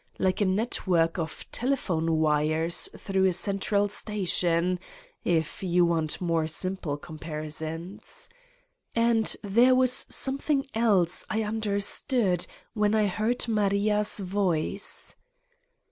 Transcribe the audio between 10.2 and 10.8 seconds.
thing